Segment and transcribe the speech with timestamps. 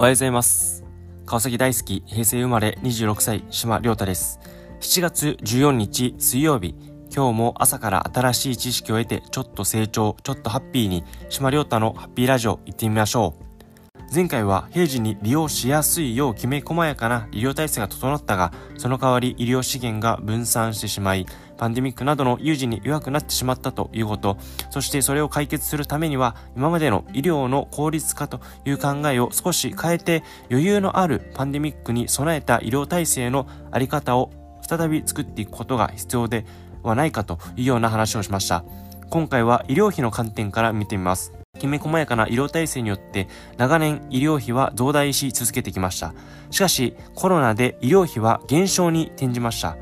[0.00, 0.84] おはようございます。
[1.26, 4.38] 川崎大好き、平成生まれ26歳、島亮太です。
[4.78, 6.76] 7月14日水曜日、
[7.12, 14.14] 今日も朝から新しい知識を得て、ちょっと成長、ちょっとハッピーに、島亮太のハッピーラジオ行ってみましょう。
[14.14, 21.26] 前回は平時に利用しやすいようきめ細やかな医療体制が整ったが、その代わり医療資源が分散してしまい、
[21.58, 24.38] パンデミックなどの有事に弱くなってしまったということ、
[24.70, 34.30] そしてそれを解決するためには、今までの医療の効率化という考えを少し変えて、余裕のあるパンデミックに備えた医療体制のあり方を
[34.62, 36.46] 再び作っていくことが必要で
[36.82, 38.64] はないかというような話をしました。
[39.10, 41.32] 今回は医療費の観点から見てみます。
[41.58, 46.14] きめ細やかな医療体制によって長年医療費は増大し続けてきました。
[46.50, 49.76] しかしコロナで医療費は減少に転じました。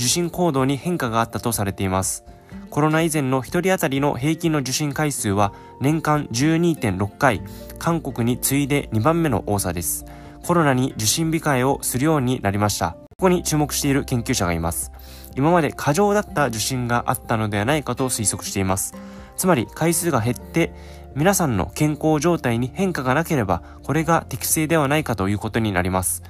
[0.00, 2.24] 受診行動に変化があったとされています。
[2.70, 7.42] コロナ以前の1人当たりの平均の受診回数は年間12.6回、
[7.78, 10.06] 韓国に次いで2番目の多さです。
[10.42, 12.92] コロナに受診控えをするようになりました。
[12.92, 14.90] ここに注目している研究者がいます。
[15.36, 18.94] 今まで過剰だった受診があったのではないかと推測しています。
[19.36, 20.72] つまり回数が減って
[21.14, 26.22] 皆さんの健康状態に変化がなければこれが適正ではないかということになります。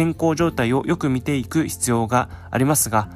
[0.00, 3.10] 健康状態をよく見ていく必要がありますが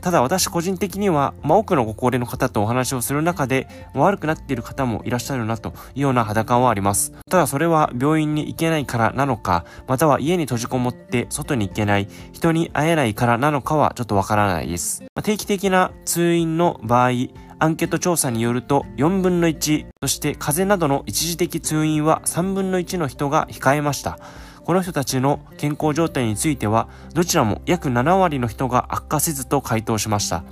[0.00, 7.12] ただ私個人的には、まあ、多くのご高齢の方とお話をする中で、悪くなっている方もいらっしゃるなというような肌感はあります。
[7.28, 15.02] ただそれは病院に行けないからなのか、または家に閉じこもって外に行けない、人に会えないからなのかはちょっとわからないです。
[15.02, 17.10] まあ定期的な通院の場合、
[17.58, 24.20] アンケート調査によると4分の1、そして風邪などの一時的通院は3分の1の人が控えました。
[24.66, 30.42] この人たちの健康状態については、どちらも約7割の人が悪化せずと回答しました。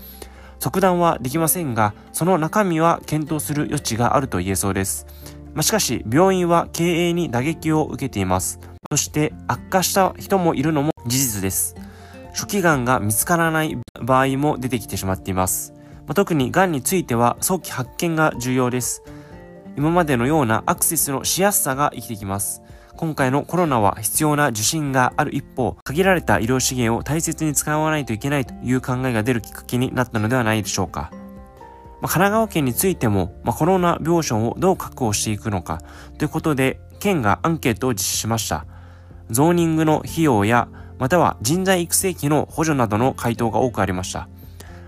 [0.61, 5.09] 即断はできませんが、その中身は検討する余地があると言えそうです。
[5.53, 8.61] まあ、しかし、病院は経営に打撃を受けています。
[8.89, 11.75] そして、悪化した人もいるのも事実です。
[12.35, 15.73] 初期がんが見つからない場合も出てきてしまっています。
[16.07, 19.03] まあ、特にがんについては早期発見が重要です。
[19.77, 22.63] 今までのようなアクセスのしやすさが生きてきます。
[22.97, 31.11] 今回のコロナは必要な受診がある一方、限られた医療資源を大切に使わないといけないという考えが出るきっかけになったのではないでしょうか。
[31.13, 31.21] まあ、
[32.03, 35.83] 神奈川県についても、まあ、コロナ病床をどう確保していくのか
[36.19, 38.67] ということで、県がアンケートを実施しました。
[39.31, 40.69] ゾーニングの費用や、
[40.99, 44.29] または人材育成費の補助などの回答が多くありました。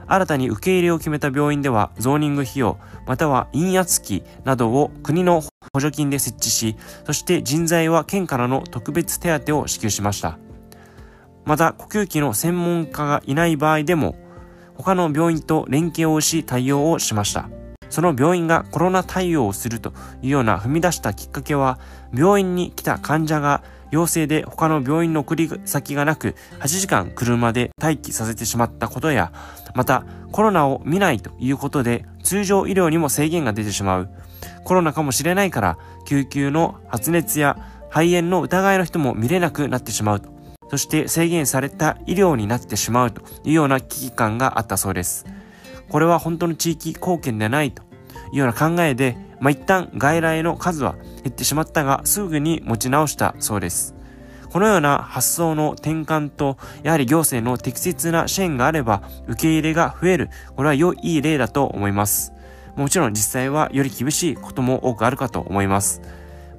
[0.07, 10.39] 新たに受け入れを決めた病院では、ゾーニング費用、または陰圧機などを国の補助金で設置し、そして人材は県からの特別手当を支給しました。
[11.45, 14.17] また、呼吸器の専門家がいない場合でも、
[14.75, 17.49] 他の病院と連携をし対応をしました。
[17.89, 21.79] その病院がコロナ対応をするというような踏み出したきっかけは、
[22.13, 23.63] 病院に来た患者が
[23.97, 29.33] 陽性で他の病院の送り先がなく8時間車で待機させてしまったことや、
[29.75, 34.11] またコロナを見ないということで通常医療にも制限が出てしまう。
[34.65, 37.57] コロナかもしれないから救急の発熱や
[37.89, 40.29] 肺炎の疑いの人も見れなくなってしまうと。
[40.69, 45.25] そして制限された医療になってしまうというような危機感があったそうです。
[45.89, 47.86] これは本当の地域貢献でないと
[48.33, 53.95] いうような考えで、まあ、一旦外来の数は減ってしまったが、すぐに持ち直したそうです。
[54.51, 60.31] このような発想の転換と、やはり行政の適切な支援があれば、受け入れが増える。
[60.55, 62.33] これは良い例だと思います。
[62.77, 66.01] もちろん実際はより厳しいことも多くあるかと思います。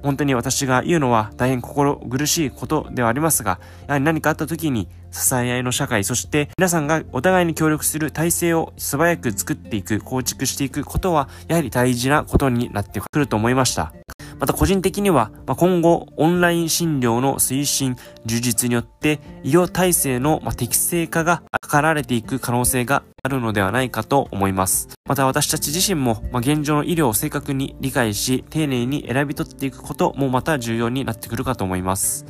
[0.03, 13.94] 本当に私が言うのは大変心苦しいことではありますが、やはり何かあった時に支え合いの社会、そして皆さんがお互いに協力する体制を素早く作っていく、構築していくことは、やはり大事なことになってくると思いました。
[14.40, 24.90] また個人的には、ま、今後オンライン診療の推進、充実によって医療体制の、適正化が図られていく可能性があるのではないかと思います。
[25.08, 32.26] また私たち自身も、ま、現状の医療を正確に理解し、丁寧に選び取っていくこともまた重要になってくるかと思います。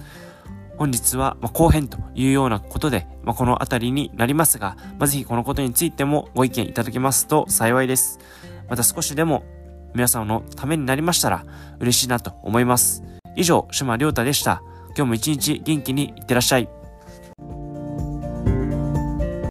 [0.77, 8.19] 本日は、後編というようなことで、このあたりになりますが、ぜひこのことについてもご意見いただけますと幸いです。
[8.69, 9.43] また少しでも
[9.93, 11.45] 皆さんのためになりましたら
[11.79, 13.03] 嬉しいなと思います。
[13.35, 14.61] 以上、島亮太でした。
[14.95, 16.69] 今日も一日元気にいってらっしゃい。